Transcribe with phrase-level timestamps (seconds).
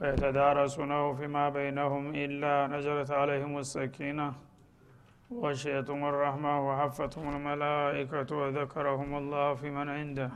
[0.00, 4.34] ويتدارسونه فيما بينهم إلا نزلت عليهم السكينة
[5.30, 10.30] وغشيتهم الرحمة وحفتهم الملائكة وذكرهم الله في من عنده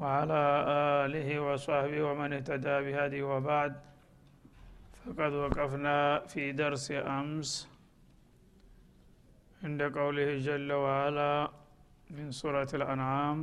[0.00, 0.42] وعلى
[1.04, 3.72] آله وصحبه ومن اهتدى بهذه وبعد.
[5.06, 7.68] فقد وقفنا في درس أمس
[9.64, 11.50] عند قوله جل وعلا
[12.10, 13.38] من سورة الأنعام.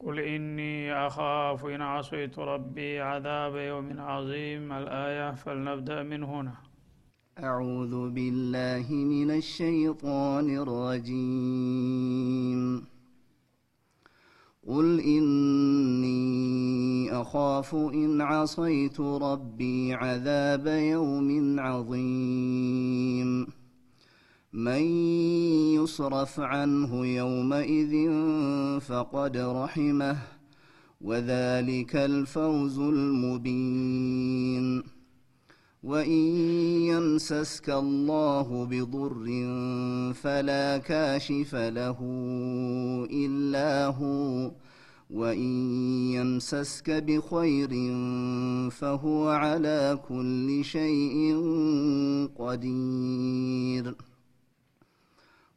[0.00, 4.72] قل إني أخاف إن عصيت ربي عذاب يوم عظيم.
[4.72, 6.54] الآية فلنبدأ من هنا.
[7.38, 11.76] أعوذ بالله من الشيطان الرجيم.
[14.68, 16.26] قل إني
[17.12, 23.55] أخاف إن عصيت ربي عذاب يوم عظيم.
[24.56, 24.82] من
[25.76, 28.10] يصرف عنه يومئذ
[28.80, 30.18] فقد رحمه
[31.00, 34.82] وذلك الفوز المبين.
[35.82, 36.20] وإن
[36.90, 39.24] يمسسك الله بضر
[40.14, 41.98] فلا كاشف له
[43.10, 44.52] إلا هو
[45.10, 45.52] وإن
[46.12, 47.70] يمسسك بخير
[48.70, 51.36] فهو على كل شيء
[52.38, 53.94] قدير.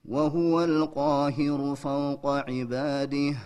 [0.09, 3.37] وهو القاهر فوق عباده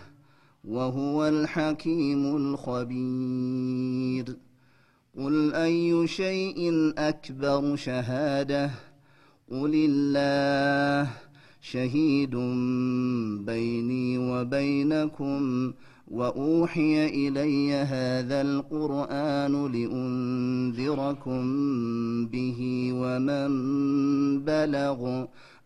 [0.63, 4.25] وهو الحكيم الخبير.
[5.17, 8.71] قل أي شيء أكبر شهادة؟
[9.51, 11.11] قل الله
[11.61, 12.35] شهيد
[13.45, 15.73] بيني وبينكم
[16.11, 21.43] وأوحي إلي هذا القرآن لأنذركم
[22.25, 23.49] به ومن
[24.39, 25.25] بلغ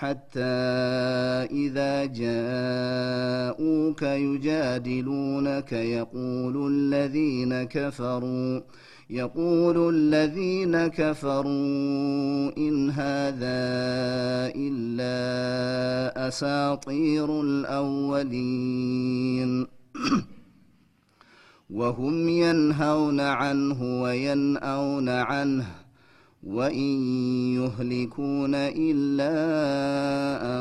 [0.00, 0.40] حتى
[1.52, 8.60] إذا جاءوك يجادلونك يقول الذين كفروا
[9.10, 13.60] يقول الذين كفروا إن هذا
[14.56, 18.86] إلا أساطير الأولين.
[21.70, 25.79] وهم ينهون عنه وينأون عنه.
[26.42, 27.02] وإن
[27.54, 29.32] يهلكون إلا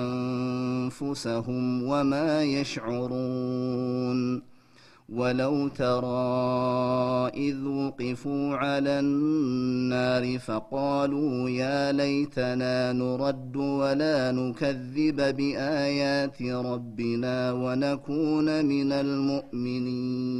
[0.02, 4.42] أنفسهم وما يشعرون
[5.10, 18.66] ولو ترى إذ وقفوا على النار فقالوا يا ليتنا نرد ولا نكذب بآيات ربنا ونكون
[18.66, 20.40] من المؤمنين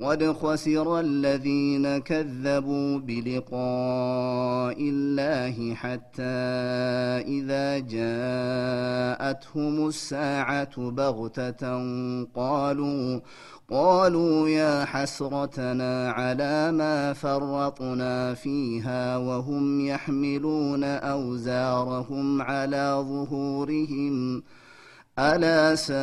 [0.00, 6.22] قد خسر الذين كذبوا بلقاء الله حتى
[7.26, 11.68] اذا جاءتهم الساعة بغته
[12.24, 13.20] قالوا
[13.70, 24.42] قالوا يا حسرتنا على ما فرطنا فيها وهم يحملون اوزارهم على ظهورهم
[25.18, 25.98] ألا ساء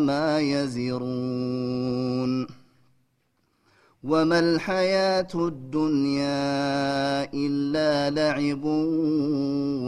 [0.00, 1.78] ما يزرون
[4.04, 6.28] وما الحياة الدنيا
[7.34, 8.64] إلا لعب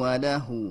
[0.00, 0.70] ولهو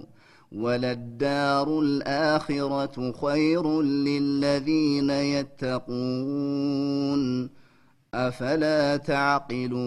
[0.52, 6.40] وللدار الآخرة خير للذين يتقون
[8.14, 9.80] أفلا تعقلون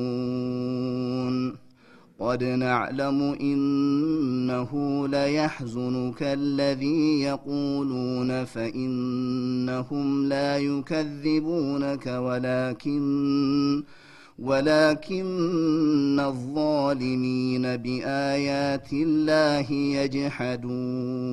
[2.23, 4.71] قد نعلم إنه
[5.09, 13.83] ليحزنك الذي يقولون فإنهم لا يكذبونك ولكن
[14.39, 19.73] ولكن الظالمين بآيات الله
[20.43, 21.33] يجحدون.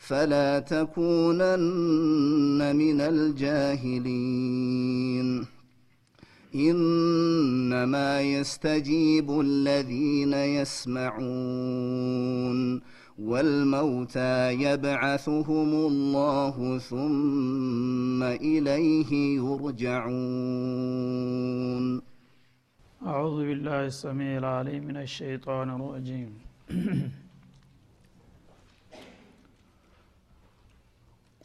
[0.00, 4.10] فلا تكونن من الجاهلين.
[6.54, 11.20] إنما يستجيب الذين يسمعون
[13.18, 20.10] والموتى يبعثهم الله ثم إليه يرجعون.
[23.06, 26.34] أعوذ بالله السميع العليم من الشيطان الرجيم.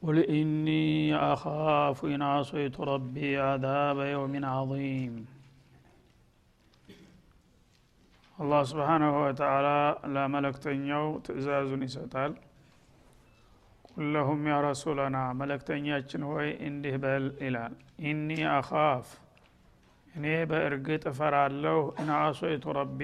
[0.06, 0.68] قل إني
[1.22, 5.14] أخاف إن عصيت ربي عذاب يوم عظيم
[8.38, 9.68] አላህ سبحانه وتعالى
[10.16, 12.34] ለመልእክተኛው ትእዛዙን ይሰጣል።
[13.90, 19.08] قل لهم يا رسولنا መልእክተኛችን ሆይ እንዲህ በል ይላል። ኢኒ አኻፍ
[20.14, 23.00] እኔ በእርግጥ እፈራለሁ። እና አሶይቱ ረቢ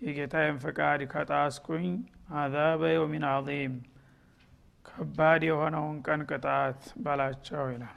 [0.00, 1.88] የጌታዬን ፈቃድ ከጣስኩኝ
[2.38, 3.74] አዛበ የውሚን ዓዚም
[4.84, 7.96] ከባድ የሆነውን ቀን ቅጣት በላቸው ይላል።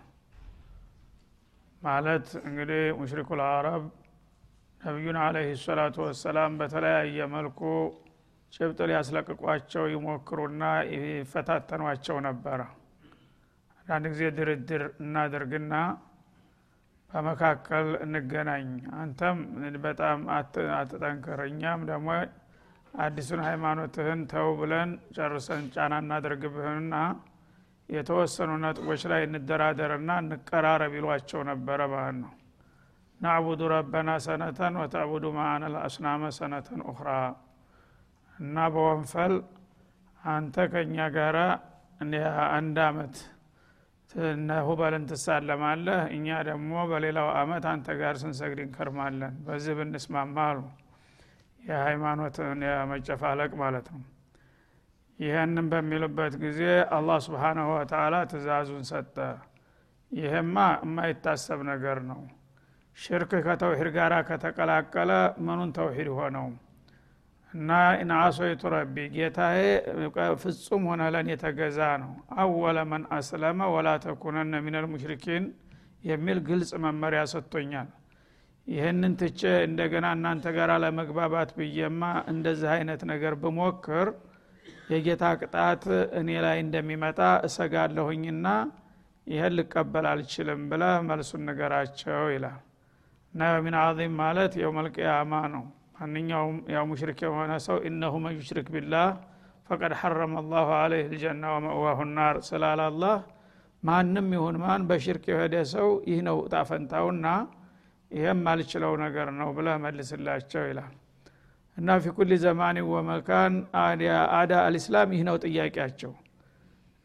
[1.81, 3.83] ማለት እንግዲህ ሙሽሪኩል አረብ
[4.81, 7.59] ነቢዩን አለህ ሰላቱ ወሰላም በተለያየ መልኩ
[8.53, 10.63] ጭብጥ ሊያስለቅቋቸው ይሞክሩና
[10.93, 12.59] ይፈታተኗቸው ነበረ።
[13.79, 15.73] አንዳንድ ጊዜ ድርድር እናደርግና
[17.11, 18.69] በመካከል እንገናኝ
[19.01, 19.37] አንተም
[19.85, 20.19] በጣም
[20.77, 22.09] አትጠንክር እኛም ደግሞ
[23.01, 26.95] አዲሱን ሃይማኖትህን ተው ብለን ጨርሰን ጫና እናደርግብህንና
[27.89, 32.31] የተወሰኑ ነጥቦች ላይ እንደራደርና እንቀራረብ ይሏቸው ነበረ ማለት ነው።
[33.21, 37.09] ናዕቡዱ ረበና ሰነተን ወተዕቡዱ ማአነ ልአስናመ ሰነተን ኡኽራ
[38.39, 39.33] እና በወንፈል
[40.21, 41.37] አንተ ከእኛ ጋራ
[42.57, 43.15] አንድ አመት
[44.67, 50.59] ሁበልን ትሳለማለህ እኛ ደግሞ በሌላው አመት አንተ ጋር ስንሰግድ እንከርማለን። በዚህ ብንስማማ አሉ
[51.59, 54.03] የሃይማኖትን የመጨፋለቅ ማለት ነው።
[55.19, 56.61] ይህንም በሚሉበት ጊዜ
[56.97, 59.15] አላህ ስብሓናሁ ወተላ ትእዛዙን ሰጠ።
[60.11, 62.21] ይህማ የማይታሰብ ነገር ነው።
[62.97, 65.11] ሽርክ ከተውሂድ ጋር ከተቀላቀለ
[65.45, 66.47] ምኑን ተውሂድ ሆነው?
[67.53, 67.69] እና
[68.01, 69.59] ኢንአሶይቱ ረቢ ጌታዬ
[70.41, 75.45] ፍጹም ሆነ ለን የተገዛ ነው። አወለ መን አስለመ ወላ ተኩነነ ሚነል ሙሽሪኪን
[76.03, 77.87] የሚል ግልጽ መመሪያ ሰጥቶኛል
[78.67, 84.07] ይህንን ትቼ እንደገና እናንተ ጋር ለመግባባት ብዬማ እንደዚህ አይነት ነገር ብሞክር
[84.91, 85.83] የጌታ ቅጣት
[86.19, 88.47] እኔ ላይ እንደሚመጣ እሰጋለሁኝና
[89.27, 92.59] ይህን ልቀበል አልችልም ብለ መልሱን ነገራቸው ይላል።
[93.33, 95.63] እና يوم عظيم ማለት يوم القيامة ነው።
[95.95, 99.07] ማንኛውም ያው مشرك የሆነ ሰው إنه من يشرك بالله
[99.69, 103.15] فقد حرم الله عليه الجنة ومأواه النار ስላለ አላህ
[103.83, 107.25] ማንም ይሁን ማን በ شرك የሄደ ሰው ይህ ነው እጣፈንታውና
[108.11, 110.93] ይህም አልችለው ነገር ነው ብለህ መልስላቸው ይላል።
[111.77, 113.53] እና في كل زمان ومكان
[114.35, 116.13] أعداء الإسلام ይህ ነው ጥያቄያቸው።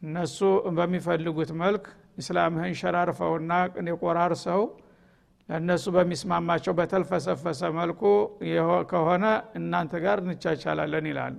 [0.01, 0.37] እነሱ
[0.77, 1.83] በሚፈልጉት መልክ
[2.21, 3.51] እስላምህን ሸራርፈውና
[3.89, 4.63] የቆራርሰው
[5.49, 8.01] ለእነሱ በሚስማማቸው በተልፈሰፈሰ መልኩ
[8.91, 9.25] ከሆነ
[9.59, 11.37] እናንተ ጋር እንቻቻላለን ይላሉ።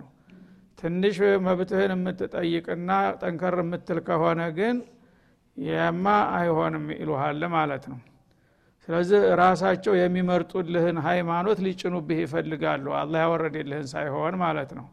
[0.78, 1.16] ትንሽ
[1.46, 2.90] መብትህን የምትጠይቅና
[3.20, 4.76] ጠንከር የምትል ከሆነ ግን
[5.56, 6.06] የማ
[6.38, 7.98] አይሆንም ይሉሃል ማለት ነው
[8.88, 14.86] ስለዚህ ራሳቸው የሚመርጡልህን ሃይማኖት ሊጭኑብህ ይፈልጋሉ። አላህ ያወረደልህን ሳይሆን ማለት ነው።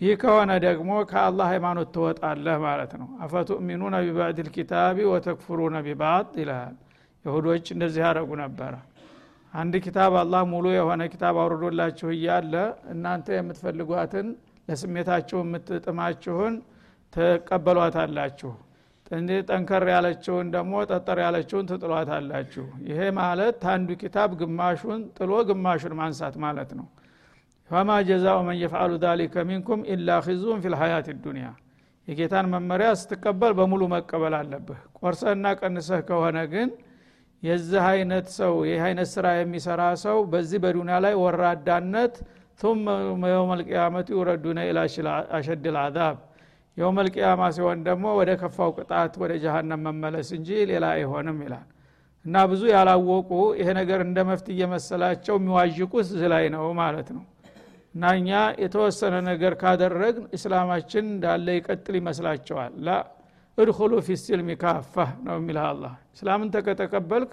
[0.00, 6.74] ይህ ከሆነ ደግሞ ከአላህ ሃይማኖት ትወጣለህ ማለት ነው። አፈቱእሚኑነ ቢባዕድ ልኪታቢ ወተክፍሩነ ቢባጥ ይልሃል።
[7.24, 8.74] ይሁዶች እንደዚህ ያደረጉ ነበረ።
[9.54, 12.54] አንድ ኪታብ አላህ ሙሉ የሆነ ኪታብ አውርዶላችሁ እያለ
[12.92, 14.26] እናንተ የምትፈልጓትን
[14.68, 16.54] ለስሜታችሁ የምትጥማችሁን
[17.12, 18.50] ትቀበሏታላችሁ
[19.10, 26.34] እንዲህ ጠንከር ያለችውን ደግሞ ጠጠር ያለችውን ትጥሏታላችሁ። ይሄ ማለት አንዱ ኪታብ ግማሹን ጥሎ ግማሹን ማንሳት
[26.44, 26.86] ማለት ነው።
[27.70, 31.46] ፈማ ጀዛኡ መን የፍዓሉ ዛሊከ ሚንኩም ኢላ ኺዙን ፊ ልሐያት ዱኒያ
[32.08, 36.68] የጌታን መመሪያ ስትቀበል በሙሉ መቀበል አለብህ። ቆርሰህና ቀንሰህ ከሆነ ግን
[37.42, 42.14] የዚህ አይነት ሰው ይህ አይነት ስራ የሚሰራ ሰው በዚህ በዱኒያ ላይ ወራዳነት
[42.60, 42.78] ቱም
[43.30, 44.78] የውም ልቅያመቱ ይውረዱነ ኢላ
[45.38, 46.16] አሸድ ልአዛብ
[46.76, 51.66] የውም ልቅያማ ሲሆን ደግሞ ወደ ከፋው ቅጣት ወደ ጀሃነም መመለስ እንጂ ሌላ አይሆንም ይላል።
[52.24, 57.24] እና ብዙ ያላወቁ ይሄ ነገር እንደ መፍት እየመሰላቸው የሚዋዥቁት እዚህ ላይ ነው ማለት ነው።
[57.94, 58.30] እና እኛ
[58.62, 62.96] የተወሰነ ነገር ካደረግ እስላማችን እንዳለ ይቀጥል ይመስላቸዋል። ላ
[63.58, 64.94] እድኩሉ ፊ ሲልሚ ካፋ
[65.26, 65.84] ነው የሚልህ አላ
[66.16, 67.30] እስላምን ተከተቀበልክ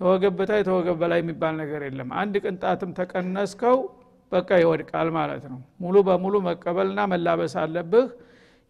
[0.00, 3.76] ተወገብ በታይ ተወገብ በላይ የሚባል ነገር የለም። አንድ ቅንጣትም ተቀነስከው
[4.32, 8.08] በቃ ይወድቃል ማለት ነው። ሙሉ በሙሉ መቀበልና መላበስ አለብህ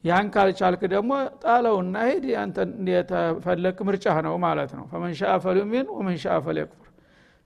[0.04, 1.12] ያን ካልቻልክ ደግሞ
[1.42, 2.58] ጣለውና ሄድ አንተ
[2.90, 6.84] የተፈለክ ምርጫ ነው ማለት ነው። ፈመንሻ ፈሊዩሚን ወመንሻ ፈሊየክፍር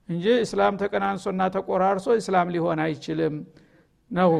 [0.09, 3.35] እንጂ እስላም ተቀናንሶና ተቆራርሶ እስላም ሊሆን አይችልም
[4.11, 4.33] ነው።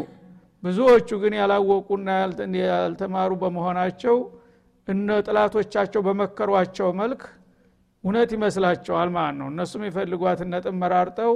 [0.63, 2.09] ብዙዎቹ ግን ያላወቁና
[2.63, 4.17] ያልተማሩ በመሆናቸው
[4.89, 7.23] እነ ጥላቶቻቸው በመከሯቸው መልክ
[8.05, 11.33] እውነት ይመስላቸዋል ማለት ነው። እነሱም የፈልጓትን ነጥብ መራርጠው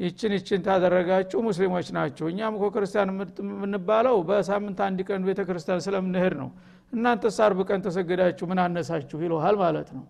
[0.00, 3.10] ይችን ይችን ታደረጋችሁ ሙስሊሞች ናችሁ። እኛም እኮ ክርስቲያን
[3.44, 6.48] የምንባለው በሳምንት አንድ ቀን ቤተ ክርስቲያን ስለምንሄድ ነው።
[6.92, 10.04] እናንተ ሳርብ ቀን ተሰገዳችሁ ምን አነሳችሁ ይለሃል ማለት ነው።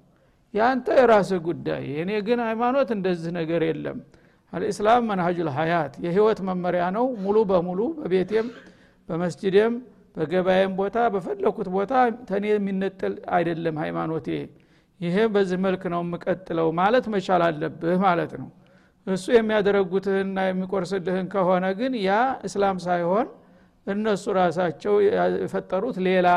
[0.54, 3.98] የአንተ የራስህ ጉዳይ። እኔ ግን ሃይማኖት እንደዚህ ነገር የለም።
[4.52, 8.46] አልእስላም መንሃጁል ሀያት የህይወት መመሪያ ነው። ሙሉ በሙሉ በቤቴም
[9.08, 9.74] በመስጅዴም
[10.16, 11.92] በገበያም ቦታ በፈለኩት ቦታ
[12.28, 14.28] ተኔ የሚነጠል አይደለም ሃይማኖቴ።
[15.00, 18.48] ይሄ በዚህ መልክ ነው የምቀጥለው ማለት መቻል አለብህ ማለት ነው
[19.06, 22.12] እሱ የሚያደረጉትህና የሚቆርስልህን ከሆነ ግን ያ
[22.46, 23.28] እስላም ሳይሆን
[23.86, 24.94] እነሱ ራሳቸው
[25.42, 26.28] የፈጠሩት ሌላ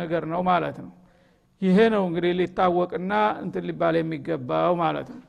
[0.00, 0.92] ነገር ነው ማለት ነው።
[1.62, 3.12] ይሄ ነው እንግዲህ ሊታወቅና
[3.44, 5.20] እንትን ሊባል የሚገባው ማለት ነው።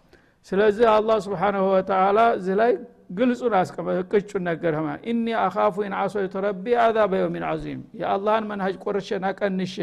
[0.48, 2.72] ስለዚህ አላህ سبحانه وتعالى እዚህ ላይ
[3.18, 9.26] ግልጹን አስቀመ እቅጩን ነገር إني أخاف إن عصيت ربي عذاب يوم عظيم የአላህን منهج ቆርሼና
[9.40, 9.76] ቀንሼ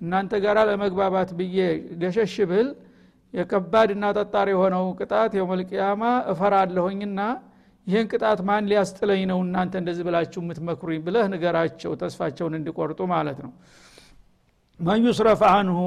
[0.00, 1.58] እናንተ ጋር ለመግባባት ብዬ
[2.02, 2.68] ገሸሽ ብል
[3.34, 7.20] የከባድ እና ጠጣር የሆነው ቅጣት يوم القيامة እፈራለሁኝና
[7.86, 9.38] ይህን ቅጣት ማን ሊያስጥለኝ ነው?
[9.44, 13.52] እናንተ እንደዚህ ብላችሁ የምትመክሩኝ ብለህ ንገራቸው ተስፋቸውን እንዲቆርጡ ማለት ነው።
[14.80, 15.78] መን ዩስረፍ አንሁ?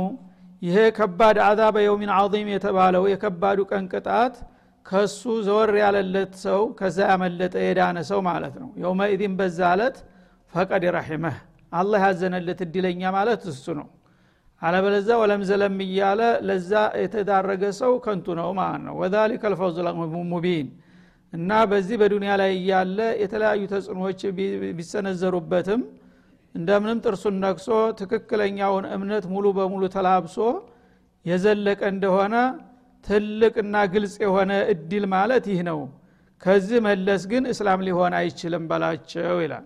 [0.62, 4.36] ይሄ ከባድ አዛበ የውሚን ዓظም የተባለው የከባዱ ቀን ቅጣት
[4.86, 9.98] ከሱ ዘወር ያለለት ሰው ከዛ ያመለጠ የዳነ ሰው ማለት ነው። የውመኢዚን በዛ አለት
[10.54, 11.38] ፈቀድ ረሒመህ
[11.72, 13.88] አላህ ያዘነለት እድለኛ ማለት እሱ ነው
[14.62, 16.72] አለበለዛ ወለም ዘለም እያለ ለዛ
[17.04, 19.78] የተዳረገ ሰው ከንቱ ነው ማለት ነው። ወዛሊከ ልፈውዝ
[20.32, 20.68] ሙቢን
[21.34, 24.22] እና በዚህ በዱንያ ላይ እያለ የተለያዩ ተጽዕኖዎች
[24.78, 25.82] ቢሰነዘሩበትም
[26.56, 27.68] እንደምንም ጥርሱን ነክሶ
[28.00, 30.38] ትክክለኛውን እምነት ሙሉ በሙሉ ተላብሶ
[31.26, 32.36] የዘለቀ እንደሆነ
[33.06, 35.80] ትልቅና ግልጽ የሆነ እድል ማለት ይህ ነው።
[36.42, 39.66] ከዚህ መለስ ግን እስላም ሊሆን አይችልም በላቸው ይላል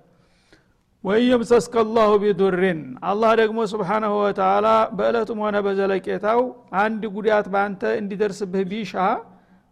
[1.05, 6.39] ወየምሰስከ ላሁ ቢዱርን። አላህ ደግሞ ስብሓናሁ ወተላ በዕለቱም ሆነ በዘለቄታው
[6.81, 8.93] አንድ ጉዳት በአንተ እንዲደርስብህ ቢሻ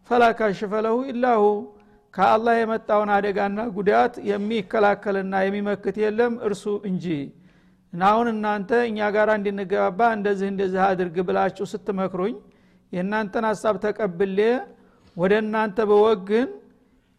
[0.10, 1.44] ፈላ ካሽፈ ለሁ ኢላሁ።
[2.14, 7.06] ከአላህ የመጣውን አደጋና ጉዳት የሚከላከልና የሚመክት የለም እርሱ እንጂ።
[7.94, 12.36] አሁን እናንተ እኛ ጋር እንድንገባባ እንደዚህ እንደዚህ አድርግ ብላችሁ ስትመክሩኝ
[12.92, 14.40] የእናንተን ሀሳብ ተቀብሌ
[15.18, 16.48] ወደ እናንተ በወግን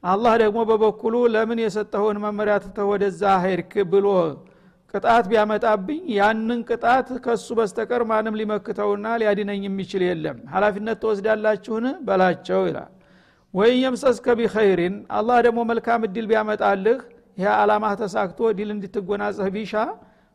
[0.05, 4.07] አላህ ደግሞ በበኩሉ ለምን የሰጠኸውን መመሪያ ትተህ ወደዛ ሄድክ ብሎ
[4.95, 11.87] ቅጣት ቢያመጣብኝ ያንን ቅጣት ከሱ በስተቀር ማንም ሊመክተውና ሊያድነኝ የሚችል የለም። ሀላፊነት ትወስዳላችሁን?
[12.07, 12.91] በላቸው ይላል።
[13.55, 17.01] ወይ የምሰስከ ቢኸይሪን አላህ ደግሞ መልካም እድል ቢያመጣልህ
[17.39, 19.73] ይህ አላማህ ተሳክቶ ድል እንድትጎናጸህ ቢሻ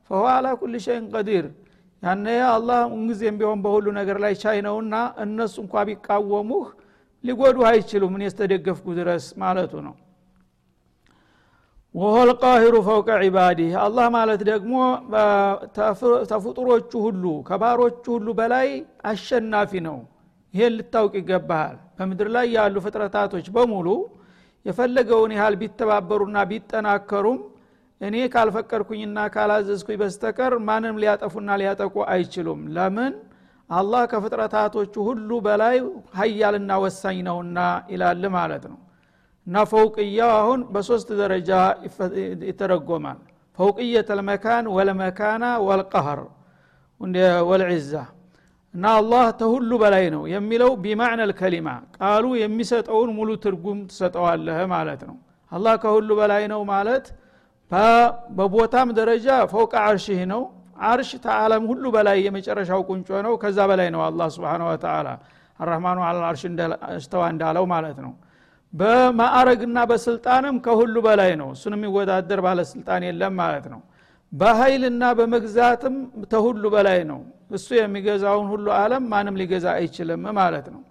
[0.09, 1.45] ፈሁ አላ ኩል ሸይን ቀዲር።
[2.03, 6.67] ያነ አላህ ምንጊዜም ቢሆን በሁሉ ነገር ላይ ቻይ ነውና እነሱ እንኳ ቢቃወሙህ
[7.23, 9.95] ሊጎዱ አይችሉም። እኔ እስተደገፍኩ ድረስ ማለቱ ነው።
[11.95, 14.73] ወሆ ልቃሂሩ ፈውቀ ዒባዲህ። አላህ ማለት ደግሞ
[16.31, 18.67] ተፍጡሮቹ ሁሉ ከባሮቹ ሁሉ በላይ
[19.09, 19.97] አሸናፊ ነው።
[20.53, 23.87] ይሄን ልታውቅ ይገባሃል። በምድር ላይ ያሉ ፍጥረታቶች በሙሉ
[24.65, 27.39] የፈለገውን ያህል ቢተባበሩና ቢጠናከሩም
[28.01, 33.13] እኔ ካልፈቀድኩኝና ካላዘዝኩኝ በስተቀር ማንም ሊያጠፉና ሊያጠቁ አይችሉም። ለምን
[33.69, 35.75] አላህ ከፍጥረታቶቹ ሁሉ በላይ
[36.19, 37.59] ሀያልና ወሳኝ ነውና
[37.91, 38.79] ይላል ማለት ነው።
[39.47, 41.51] እና ፈውቅያው አሁን በሶስት ደረጃ
[42.49, 43.19] ይተረጎማል።
[43.59, 46.19] ፈውቅየት ልመካን ወልመካና ወልቀህር
[47.49, 47.93] ወልዕዛ
[48.73, 55.15] እና አላህ ተሁሉ በላይ ነው የሚለው ቢማዕነ ልከሊማ ቃሉ የሚሰጠውን ሙሉ ትርጉም ትሰጠዋለህ ማለት ነው።
[55.51, 57.05] አላህ ከሁሉ በላይ ነው ማለት
[58.37, 60.41] በቦታም ደረጃ ፈውቀ አርሽህ ነው
[60.87, 65.07] አርሽ ተዓለም ሁሉ በላይ የመጨረሻው ቁንጮ ነው። ከዛ በላይ ነው አላህ ስብን ወተላ
[65.59, 66.43] አረህማኑ አላ አርሽ
[66.97, 68.11] እስተዋ እንዳለው ማለት ነው።
[68.73, 73.81] በማዕረግና በስልጣንም ከሁሉ በላይ ነው። እሱን የሚወዳደር ባለስልጣን የለም ማለት ነው።
[74.31, 75.95] በኃይልና በመግዛትም
[76.33, 77.19] ተሁሉ በላይ ነው።
[77.51, 80.81] እሱ የሚገዛውን ሁሉ አለም ማንም ሊገዛ አይችልም ማለት ነው።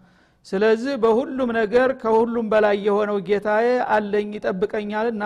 [0.47, 5.25] ስለዚህ በሁሉም ነገር ከሁሉም በላይ የሆነው ጌታዬ አለኝ ይጠብቀኛልና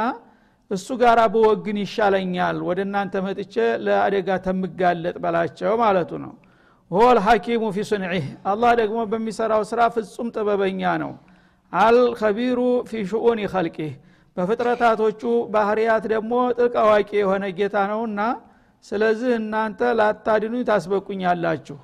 [0.72, 3.54] እሱ ጋር በወግን ይሻለኛል ወደ እናንተ መጥቼ
[3.84, 6.32] ለአደጋ ተምጋለጥ በላቸው ማለቱ ነው።
[6.90, 11.12] ሁወ ልሐኪሙ ፊ ሱንዒህ አላህ ደግሞ በሚሰራው ስራ ፍጹም ጥበበኛ ነው።
[11.72, 12.58] አልከቢሩ
[12.88, 13.92] ፊ ሽኡን ኸልቂህ
[14.36, 15.22] በፍጥረታቶቹ
[15.54, 18.20] ባህርያት ደግሞ ጥልቅ አዋቂ የሆነ ጌታ ነውና
[18.84, 21.78] ስለዚህ እናንተ ላታድኑ ታስበቁኛላችሁ።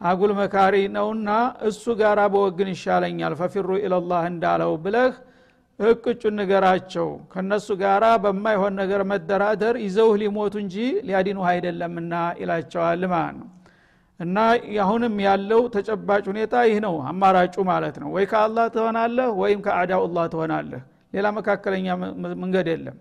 [0.00, 1.30] አጉል መካሪ ነውና
[1.68, 5.12] እሱ ጋር በወግን ይሻለኛል። ፈፊሩ ኢለላህ እንዳለው ብለህ
[5.80, 13.48] እቅጩን ንገራቸው። ከነሱ ጋራ በማይሆን ነገር መደራደር ይዘውህ ሊሞቱ እንጂ ሊያዲኑህ አይደለምና ይላቸዋል ማለት ነው።
[14.20, 14.38] እና
[14.82, 20.82] አሁንም ያለው ተጨባጭ ሁኔታ ይህ ነው አማራጩ ማለት ነው። ወይ ከአላህ ትሆናለህ ወይም ከአዳኡላህ ትሆናለህ።
[21.14, 21.86] ሌላ መካከለኛ
[22.42, 22.98] መንገድ የለም።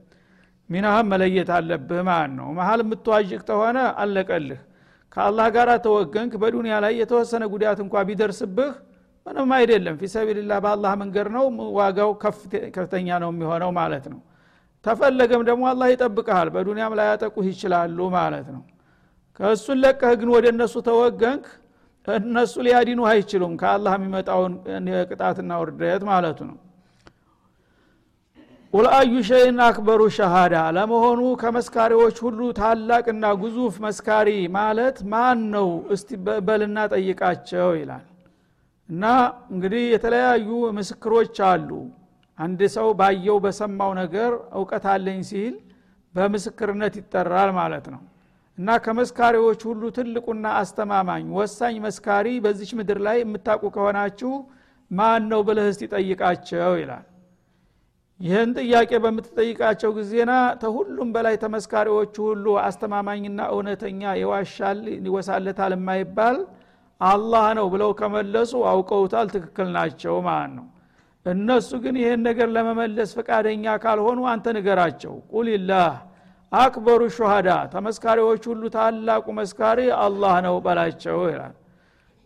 [0.69, 4.59] ሚናህም መለየት አለብህ ማለት ነው። መሀል የምትዋዥቅ ተሆነ አለቀልህ።
[5.11, 8.71] ከአላህ ጋር ተወገንክ በዱንያ ላይ የተወሰነ ጉዳት እንኳ ቢደርስብህ
[9.25, 11.45] ምንም አይደለም። ፊሰቢልላህ በአላህ መንገድ ነው።
[11.77, 12.11] ዋጋው
[12.75, 14.19] ከፍተኛ ነው የሚሆነው ማለት ነው።
[14.85, 18.61] ተፈለገም ደግሞ አላህ ይጠብቀሃል በዱንያም ላይ ያጠቁህ ይችላሉ ማለት ነው።
[19.39, 21.45] ከእሱን ለቀህ ግን ወደ እነሱ ተወገንክ
[22.07, 24.53] እነሱ ሊያዲኑ አይችሉም። ከአላህ የሚመጣውን
[25.09, 26.57] ቅጣትና ውርደት ማለቱ ነው።
[28.73, 35.67] ቁልአዩ ሸይን አክበሩ ሸሃዳ። ለመሆኑ ከመስካሪዎች ሁሉ ታላቅና ግዙፍ መስካሪ ማለት ማን ነው?
[35.93, 36.09] እስቲ
[36.47, 38.05] በልና ጠይቃቸው ይላል
[38.89, 39.05] እና
[39.51, 40.47] እንግዲህ የተለያዩ
[40.77, 41.69] ምስክሮች አሉ።
[42.37, 45.55] አንድ ሰው ባየው በሰማው ነገር እውቀት አለኝ ሲል
[46.13, 48.01] በምስክርነት ይጠራል ማለት ነው።
[48.57, 54.31] እና ከመስካሪዎች ሁሉ ትልቁና አስተማማኝ ወሳኝ መስካሪ በዚች ምድር ላይ የምታውቁ ከሆናችሁ
[54.91, 55.83] ማን ነው ብለህ እስቲ
[56.79, 57.05] ይላል።
[58.19, 66.39] ይህን ጥያቄ በምትጠይቃቸው ጊዜና ተሁሉም በላይ ተመስካሪዎቹ ሁሉ አስተማማኝና እውነተኛ የዋሻል ይወሳለታል የማይባል
[67.01, 70.67] አላህ ነው ብለው ከመለሱ አውቀውታል። ትክክል ናቸው ማለት ነው።
[71.25, 75.91] እነሱ ግን ይህን ነገር ለመመለስ ፈቃደኛ ካልሆኑ አንተ ንገራቸው። ቁልላህ
[76.51, 81.55] አክበሩ ሹሃዳ ተመስካሪዎች ሁሉ ታላቁ መስካሪ አላህ ነው በላቸው ይላል።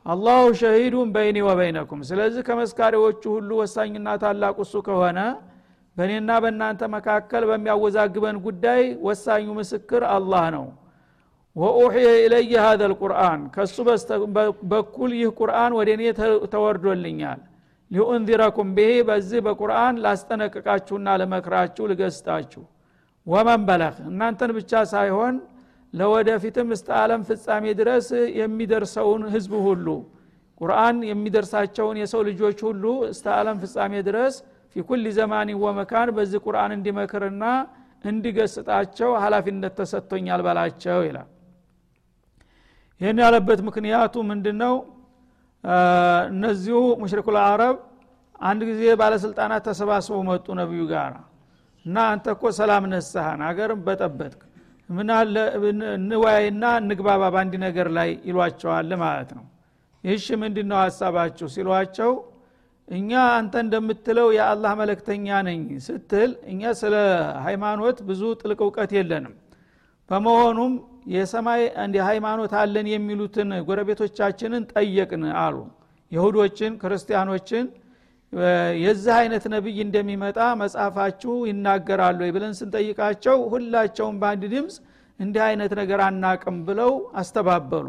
[0.05, 5.19] አላሁ ሸሂዱን በይኒ ወበይነኩም። ስለዚህ ከመስካሪዎቹ ሁሉ ወሳኝና ታላቁ እሱ ከሆነ
[5.97, 10.65] በእኔና በእናንተ መካከል በሚያወዛግበን ጉዳይ ወሳኙ ምስክር አላህ ነው
[11.55, 13.75] ወኡሕየ ኢለየ ሀዘ ልቁርአን ከሱ
[14.71, 16.03] በኩል ይህ ቁርአን ወደ እኔ
[16.53, 17.41] ተወርዶልኛል።
[17.91, 22.63] ሊኡንዚረኩም ብሄ በዚህ በቁርአን ላስጠነቅቃችሁና ለመክራችሁ ልገስጣችሁ።
[23.27, 25.35] ወመን በለኽ እናንተን ብቻ ሳይሆን
[25.93, 28.07] ለወደፊትም እስተ ዓለም ፍጻሜ ድረስ
[28.39, 29.87] የሚደርሰውን ህዝብ ሁሉ
[30.61, 34.35] ቁርአን የሚደርሳቸውን የሰው ልጆች ሁሉ እስተ ዓለም ፍጻሜ ድረስ
[34.75, 37.43] ፊኩል ዘማኒ ወመካን በዚህ ቁርአን እንዲመክርና
[38.03, 41.29] እንዲገስጣቸው ሀላፊነት ተሰጥቶኛል በላቸው ይላል
[43.01, 44.73] ይህን ያለበት ምክንያቱ ምንድን ነው
[46.29, 47.77] እነዚሁ ሙሽሪኩል አረብ
[48.41, 51.13] አንድ ጊዜ ባለስልጣናት ተሰባስበው መጡ ነቢዩ ጋር
[51.85, 54.41] እና አንተ እኮ ሰላም ነሳህን አገርም በጠበጥክ
[54.89, 55.35] ምናለ
[55.95, 56.63] እንወያይና
[57.25, 59.45] በአንድ ነገር ላይ ይሏቸዋል ማለት ነው።
[60.03, 61.47] ይህሽ ምንድን ነው ሀሳባችሁ?
[61.53, 62.11] ሲሏቸው
[62.87, 66.95] እኛ አንተ እንደምትለው የአላህ መለክተኛ ነኝ ስትል እኛ ስለ
[67.45, 69.35] ሃይማኖት ብዙ ጥልቅ እውቀት የለንም።
[70.09, 70.73] በመሆኑም
[71.05, 71.61] የሰማይ
[72.07, 75.55] ሃይማኖት አለን የሚሉትን ጎረቤቶቻችንን ጠየቅን አሉ።
[76.11, 77.65] ይሁዶችን ክርስቲያኖችን
[78.83, 84.75] የዚህ አይነት ነቢይ እንደሚመጣ መጽሐፋችሁ ይናገራሉ ብለን ስንጠይቃቸው ሁላቸውም በአንድ ድምፅ
[85.19, 87.87] እንዲህ አይነት ነገር አናቅም ብለው አስተባበሉ።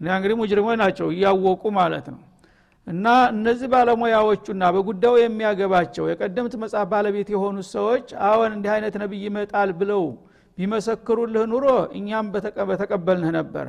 [0.00, 2.20] እና እንግዲህ ሙጅሪሞች ናቸው እያወቁ ማለት ነው።
[2.86, 9.70] እና እነዚህ ባለሙያዎቹና በጉዳዩ የሚያገባቸው የቀደምት መጽሐፍ ባለቤት የሆኑት ሰዎች አዎን እንዲህ አይነት ነቢይ ይመጣል
[9.80, 10.02] ብለው
[10.58, 11.66] ቢመሰክሩልህ ኑሮ
[11.98, 12.26] እኛም
[12.68, 13.66] በተቀበልንህ ነበረ።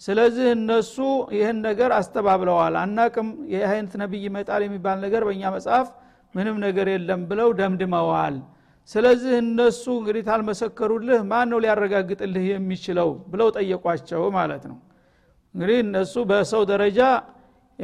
[0.00, 0.94] ስለዚህ እነሱ
[1.36, 5.88] ይህን ነገር አስተባብለዋል። አናቅም ይህ አይነት ነቢይ ይመጣል የሚባል ነገር በእኛ መጽሐፍ
[6.34, 8.36] ምንም ነገር የለም ብለው ደምድመዋል።
[8.90, 14.78] ስለዚህ እነሱ እንግዲህ ታልመሰከሩልህ ማን ነው ሊያረጋግጥልህ የሚችለው ብለው ጠየቋቸው ማለት ነው።
[15.54, 17.00] እንግዲህ እነሱ በሰው ደረጃ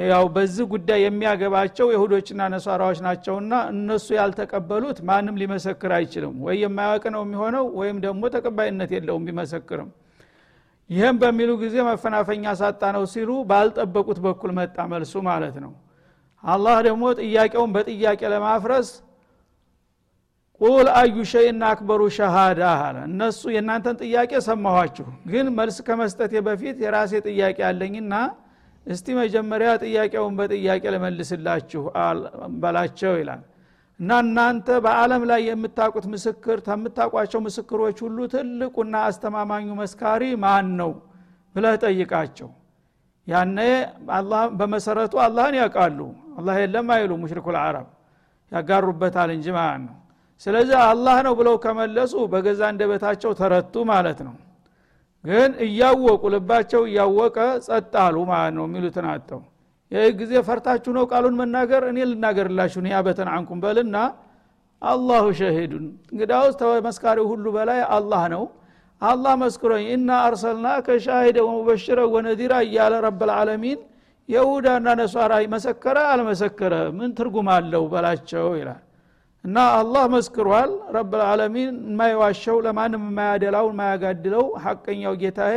[0.07, 7.23] ያው በዚህ ጉዳይ የሚያገባቸው የሁዶችና ነሷራዎች ናቸውና እነሱ ያልተቀበሉት ማንም ሊመሰክር አይችልም። ወይ የማያውቅ ነው
[7.27, 9.91] የሚሆነው ወይም ደግሞ ተቀባይነት የለውም ቢመሰክርም።
[10.91, 15.73] ይህም በሚሉ ጊዜ መፈናፈኛ ሳጣ ነው ሲሉ ባልጠበቁት በኩል መጣ መልሱ ማለት ነው።
[16.45, 18.89] አላህ ደግሞ ጥያቄውን በጥያቄ ለማፍረስ
[20.61, 27.13] ቁል አዩ ሸይና አክበሩ ሸሃዳ አለ። እነሱ የእናንተን ጥያቄ ሰማኋችሁ ግን መልስ ከመስጠቴ በፊት የራሴ
[27.29, 28.15] ጥያቄ አለኝና
[28.89, 31.83] እስቲ መጀመሪያ ጥያቄውን በጥያቄ ለመልስላችሁ
[32.63, 33.43] በላቸው ይላል።
[34.01, 40.93] እና እናንተ በአለም ላይ የምታውቁት ምስክር ከምታውቋቸው ምስክሮች ሁሉ ትልቁና አስተማማኙ መስካሪ ማን ነው
[41.55, 42.51] ብለህ ጠይቃቸው።
[43.27, 43.59] ያነ
[44.59, 46.01] በመሰረቱ አላህን ያውቃሉ።
[46.39, 47.87] አላህ የለም አይሉ ሙሽሪኩ ልአረብ
[48.53, 49.97] ያጋሩበታል እንጂ ማለት ነው?
[50.43, 54.35] ስለዚህ አላህ ነው ብለው ከመለሱ በገዛ እንደበታቸው ተረቱ ማለት ነው
[55.29, 57.37] ግን እያወቁ ልባቸው እያወቀ
[57.67, 59.41] ጸጥ አሉ ማለት ነው የሚሉትን አጠው
[59.93, 61.83] ይህ ጊዜ ፈርታችሁ ነው ቃሉን መናገር?
[61.91, 63.97] እኔ ልናገርላችሁ ኒያበተን አንኩም በልና
[64.83, 68.43] አላሁ ሸሂዱን። እንግዳውስ ተመስካሪው ሁሉ በላይ አላህ ነው።
[69.03, 73.79] አላህ መስክሮኝ እና አርሰልና ከሻሂደ ወሙበሽረ ወነዚራ እያለ ረብልዓለሚን
[74.29, 76.75] የሁዳና ነሷራ መሰከረ አልመሰከረ?
[76.99, 78.83] ምን ትርጉም አለው በላቸው ይላል
[79.45, 85.57] እና አላህ መስክሯል። ረብልዓለሚን የማይዋሸው ለማንም የማያደላው የማያጋድለው ሐቀኛው ጌታዬ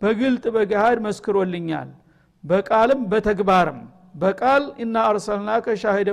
[0.00, 1.90] በግልጥ በገሃድ መስክሮልኛል።
[2.44, 3.80] በቃልም በተግባርም
[4.22, 6.08] በቃል እና አርሰልናከ ሻሂደ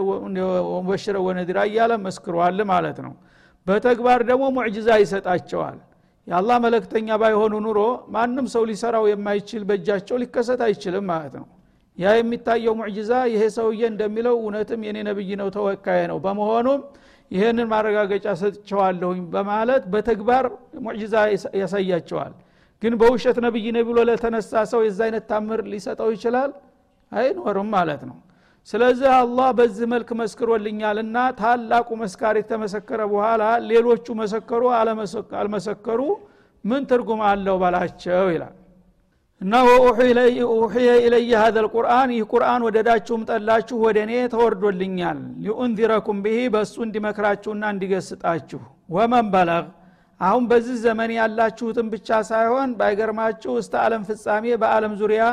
[0.68, 3.14] ወሙበሽረ ወነዲራ እያለ መስክሯል ማለት ነው።
[3.68, 5.80] በተግባር ደግሞ ሙዕጅዛ ይሰጣቸዋል።
[6.28, 7.80] የአላህ መለክተኛ ባይሆኑ ኑሮ
[8.16, 11.48] ማንም ሰው ሊሰራው የማይችል በእጃቸው ሊከሰት አይችልም ማለት ነው
[12.00, 16.82] ያ የሚታየው ሙዕጅዛ ይሄ ሰውዬ እንደሚለው እውነትም የኔ ነብይ ነው ተወካይ ነው። በመሆኑም
[17.32, 20.46] ይህንን ማረጋገጫ ሰጥቸዋለሁኝ በማለት በተግባር
[20.86, 21.16] ሙዕጅዛ
[21.62, 22.34] ያሳያቸዋል።
[22.84, 26.52] ግን በውሸት ነብይ ነ ብሎ ለተነሳ ሰው የዛ አይነት ታምር ሊሰጠው ይችላል?
[27.12, 28.18] አይኖርም ማለት ነው።
[28.68, 34.64] ስለዚህ አላህ በዚህ መልክ መስክሮልኛልና ታላቁ መስካሪ ተመሰከረ በኋላ ሌሎቹ መሰከሩ
[35.36, 36.02] አልመሰከሩ
[36.64, 38.56] ምን ትርጉም አለው በላቸው ይላል
[39.42, 46.76] እና ወኡሕየ ኢለየ ሀዘ ልቁርአን ይህ ቁርአን ወደዳችሁም ጠላችሁ ወደ እኔ ተወርዶልኛል። ሊኡንዚረኩም ብሂ በእሱ
[46.86, 48.62] እንዲመክራችሁና እንዲገስጣችሁ።
[48.96, 49.68] ወመን በለግ
[50.22, 55.24] አሁን በዚህ ዘመን ያላችሁትን ብቻ ሳይሆን ባይገርማችሁ እስተ ዓለም ፍጻሜ በዓለም ዙሪያ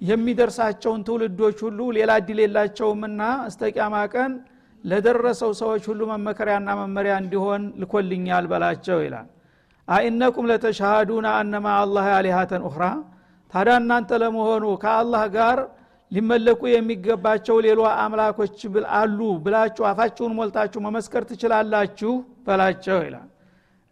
[0.00, 4.32] የሚደርሳቸውን ትውልዶች ሁሉ ሌላ እድል የላቸውምና እስተ ቂያማ ቀን
[4.84, 9.28] ለደረሰው ሰዎች ሁሉ መመከሪያና መመሪያ እንዲሆን ልኮልኛል በላቸው ይላል።
[9.88, 12.84] አኢነኩም ለተሻሃዱና አነማ አላህ አሊሃተን ኡኽራ
[13.52, 15.58] ታዲያ እናንተ ለመሆኑ ከአላህ ጋር
[16.12, 18.56] ሊመለኩ የሚገባቸው ሌሎ አምላኮች
[18.98, 22.12] አሉ ብላችሁ አፋችሁን ሞልታችሁ መመስከር ትችላላችሁ
[22.46, 23.28] በላቸው ይላል።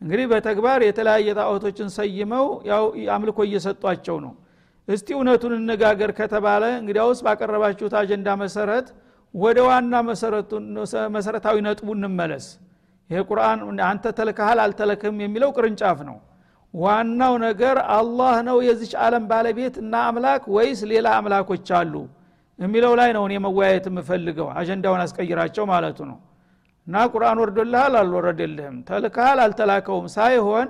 [0.01, 2.85] እንግዲህ በተግባር የተለያየ ጣዖቶችን ሰይመው ያው
[3.17, 4.33] አምልኮ እየሰጧቸው ነው።
[4.89, 8.87] እስቲ እውነቱን እነጋገር ከተባለ እንግዲያውስ ባቀረባችሁት አጀንዳ መሰረት
[9.35, 9.93] ወደ ዋና
[11.17, 12.47] መሰረታዊ ነጥቡ እንመለስ።
[13.11, 16.17] ይሄ ቁርአን አንተ ተልከሃል አልተለክም የሚለው ቅርንጫፍ ነው
[16.75, 21.95] ዋናው ነገር አላህ ነው የዚች ዓለም ባለቤት እና አምላክ ወይስ ሌላ አምላኮች አሉ?
[22.59, 26.19] የሚለው ላይ ነው እኔ መወያየት የምፈልገው አጀንዳውን አስቀይራቸው ማለቱ ነው።
[26.87, 28.77] እና ቁርአን ወርዶልሃል አልወረደልህም?
[28.89, 30.07] ተልካል አልተላከውም?
[30.17, 30.69] ሳይሆን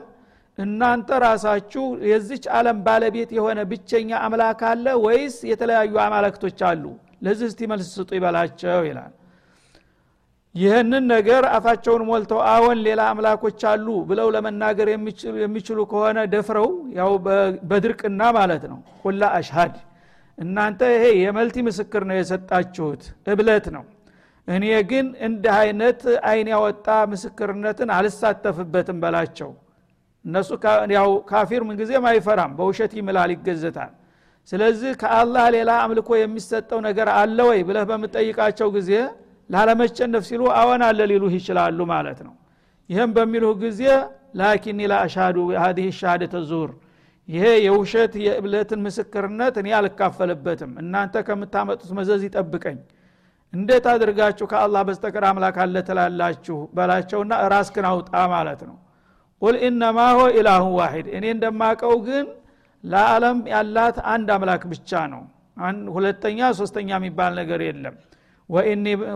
[0.59, 6.85] እናንተ ራሳችሁ የዚች ዓለም ባለቤት የሆነ ብቸኛ አምላክ አለ ወይስ የተለያዩ አማለክቶች አሉ?
[7.25, 9.13] ለዚህ እስቲ መልስ ስጡ ይበላቸው ይላል
[10.55, 14.89] ይህንን ነገር አፋቸውን ሞልተው አዎን ሌላ አምላኮች አሉ ብለው ለመናገር
[15.43, 17.13] የሚችሉ ከሆነ ደፍረው ያው
[17.71, 19.77] በድርቅና ማለት ነው። ቁላ አሽሃድ።
[20.39, 23.85] እናንተ ይሄ የመልቲ ምስክር ነው የሰጣችሁት እብለት ነው።
[24.49, 29.51] እኔ ግን እንዲህ አይነት አይን ያወጣ ምስክርነትን አልሳተፍበትም በላቸው።
[30.25, 30.51] እነሱ
[30.97, 33.93] ያው ካፊር ምንጊዜም አይፈራም በውሸት ይምላል ይገዘታል።
[34.53, 38.91] ስለዚህ ከአላህ ሌላ አምልኮ የሚሰጠው ነገር አለ ወይ ብለህ በምጠይቃቸው ጊዜ
[39.51, 42.35] ላለመጨነፍ ሲሉ አወን አለ ሊሉህ ይችላሉ ማለት ነው።
[42.91, 43.83] ይህም በሚሉህ ጊዜ
[44.41, 46.71] ላኪኒ ላ አሻዱ ሀዲህ ሻሃደተ ዙር
[47.29, 52.79] ይሄ የውሸት የእብለትን ምስክርነት እኔ አልካፈልበትም። እናንተ ከምታመጡት መዘዝ ይጠብቀኝ።
[53.53, 56.57] እንዴት አድርጋችሁ ከአላህ በስተቀር አምላክ አለ ትላላችሁ?
[56.77, 58.77] በላቸውና ራስክን አውጣ ማለት ነው።
[59.43, 62.27] ቁል ኢነማ ሆ ኢላሁን ዋሂድ እኔ እንደማቀው ግን
[62.85, 65.23] ለዓለም ያላት አንድ አምላክ ብቻ ነው።
[65.95, 67.97] ሁለተኛ ሶስተኛ የሚባል ነገር የለም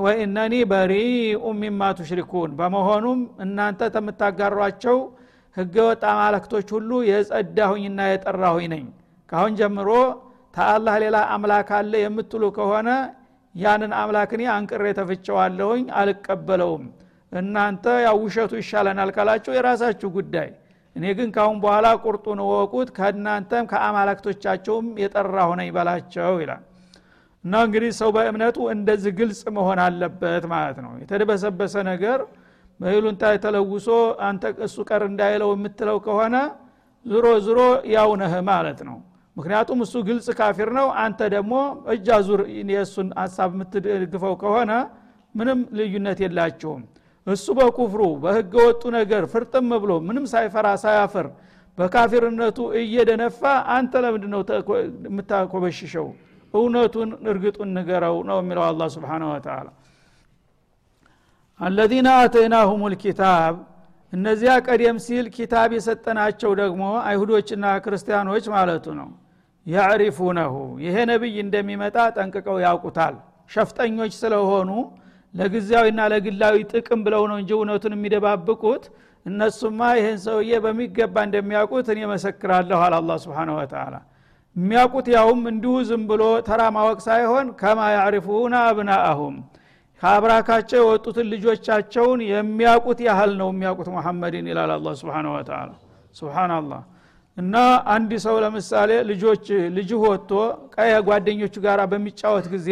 [0.04, 4.98] ወኢነኒ በሪኡ ሚማ ቱሽሪኩን። በመሆኑም እናንተ ተምታጋሯቸው
[5.56, 8.84] ህገወጥ አማለክቶች ሁሉ የጸዳሁኝና የጠራሁኝ ነኝ።
[9.32, 9.90] ካሁን ጀምሮ
[10.54, 12.88] ተአላህ ሌላ አምላክ አለ የምትሉ ከሆነ
[13.54, 16.84] ያንን አምላክ እኔ አንቅሬ ተፍቸዋለሁኝ አልቀበለውም።
[17.32, 20.50] እናንተ ያው ውሸቱ ይሻለናል ካላችሁ የራሳችሁ ጉዳይ።
[20.96, 26.62] እኔ ግን ካሁን በኋላ ቁርጡን ወቁት ከእናንተም ከአማላክቶቻቸውም የጠራሁ ነኝ በላቸው ይላል
[27.44, 32.20] እና እንግዲህ ሰው በእምነቱ እንደዚህ ግልጽ መሆን አለበት ማለት ነው። የተደበሰበሰ ነገር
[32.80, 33.88] በይሉንታ የተለውሶ
[34.28, 36.36] አንተ እሱ ቀር እንዳይለው የምትለው ከሆነ
[37.06, 37.60] ዝሮ ዝሮ
[37.94, 38.96] ያው ነህ ማለት ነው።
[39.36, 41.54] ምክንያቱም እሱ ግልጽ ካፊር ነው። አንተ ደግሞ
[41.94, 44.72] እጅ አዙር የእሱን ሀሳብ የምትደግፈው ከሆነ
[45.34, 46.82] ምንም ልዩነት የላቸውም።
[47.26, 51.26] እሱ በኩፍሩ በህገ ወጡ ነገር ፍርጥም ብሎ ምንም ሳይፈራ ሳያፍር
[51.78, 53.40] በካፊርነቱ እየደነፋ
[53.74, 54.40] አንተ ለምንድ ነው
[55.06, 56.06] የምታኮበሽሸው
[56.54, 59.68] እውነቱን እርግጡን ንገረው ነው የሚለው አላ ስብን ወተላ
[61.60, 63.54] አለዚነ አተይናሁም ልኪታብ
[64.12, 69.08] እነዚያ ቀደም ሲል ኪታብ የሰጠናቸው ደግሞ አይሁዶችና ክርስቲያኖች ማለቱ ነው።
[69.66, 73.14] ያዕሪፉነሁ ይሄ ነቢይ እንደሚመጣ ጠንቅቀው ያውቁታል።
[73.50, 74.70] ሸፍጠኞች ስለሆኑ
[75.34, 78.84] ለጊዜያዊና ለግላዊ ጥቅም ብለው ነው እንጂ እውነቱን የሚደባብቁት።
[79.26, 83.94] እነሱማ ይህን ሰውዬ በሚገባ እንደሚያውቁት እኔ መሰክራለሁ አለ አላ ስብን ወተላ
[84.56, 89.36] የሚያውቁት ያውም እንዲሁ ዝም ብሎ ተራ ማወቅ ሳይሆን ከማ ያዕሪፉና አብናአሁም
[90.02, 95.70] ከአብራካቸው የወጡትን ልጆቻቸውን የሚያውቁት ያህል ነው የሚያውቁት ሙሐመድን ይላል አላ ስብን ወተላ
[96.18, 96.82] ስብናላህ
[97.36, 97.54] እና
[97.94, 100.32] አንድ ሰው ለምሳሌ ልጆች ልጅህ ወጥቶ
[100.74, 102.68] ቀየ ጓደኞቹ ጋር በሚጫወት ጊዜ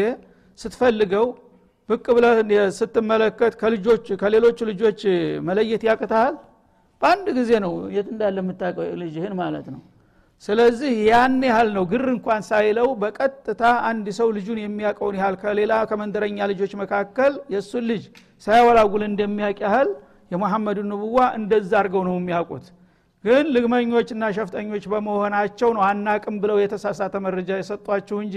[0.58, 1.26] ስትፈልገው
[1.88, 2.36] ብቅ ብለህ
[2.78, 5.00] ስትመለከት ከልጆች ከሌሎቹ ልጆች
[5.48, 6.34] መለየት ያቅተሃል
[7.02, 9.80] በአንድ ጊዜ ነው የት እንዳለ የምታውቀው ልጅህን ማለት ነው
[10.42, 16.48] ስለዚህ ያን ያህል ነው ግር እንኳን ሳይለው በቀጥታ አንድ ሰው ልጁን የሚያውቀውን ያህል ከሌላ ከመንደረኛ
[16.52, 18.02] ልጆች መካከል የእሱን ልጅ
[18.46, 19.90] ሳያወላጉል እንደሚያውቅ ያህል
[20.30, 22.66] የመሐመዱን ንቡዋ እንደዛ አድርገው ነው የሚያውቁት።
[23.24, 28.36] ግን ልግመኞችና ሸፍጠኞች በመሆናቸው ነው አናቅም ብለው የተሳሳተ መረጃ የሰጧችሁ እንጂ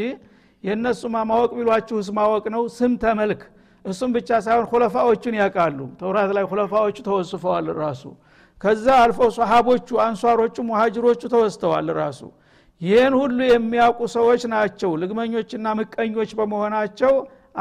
[0.64, 3.42] የእነሱማ ማወቅ ቢሏችሁስ ማወቅ ነው። ስም ተመልክ።
[3.86, 8.04] እሱም ብቻ ሳይሆን ሁለፋዎቹን ያውቃሉ። ተውራት ላይ ሁለፋዎቹ ተወስፈዋል ራሱ
[8.62, 12.22] ከዛ አልፈው ሰሃቦቹ አንሷሮቹ ሙሃጅሮቹ ተወስተዋል ራሱ።
[12.82, 17.14] ይህን ሁሉ የሚያውቁ ሰዎች ናቸው። ልግመኞችና ምቀኞች በመሆናቸው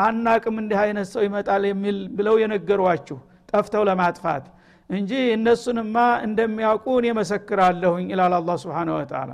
[0.05, 3.19] አናቅም እንዲህ አይነት ሰው ይመጣል የሚል ብለው የነገሯችሁ
[3.53, 4.45] ጠፍተው ለማጥፋት
[4.91, 9.31] እንጂ እነሱንማ እንደሚያውቁ እኔ መሰክራለሁኝ ይላል አላ ስብን ወተላ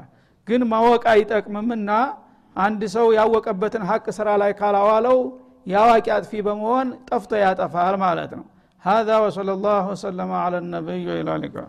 [0.48, 1.90] ግን ማወቅ አይጠቅምምና
[2.56, 5.18] አንድ ሰው ያወቀበትን ሀቅ ስራ ላይ ካላዋለው
[5.66, 8.46] የአዋቂ አጥፊ በመሆን ጠፍቶ ያጠፋል ማለት ነው
[8.82, 11.68] هذا وصلى الله وسلم على النبي إلى اللقاء.